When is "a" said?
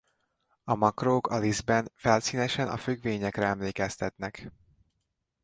0.63-0.75, 1.27-1.37, 2.67-2.77